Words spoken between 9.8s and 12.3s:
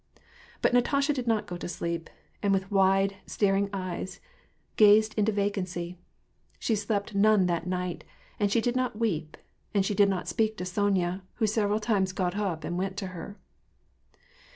she did not speak to Sony a, who several times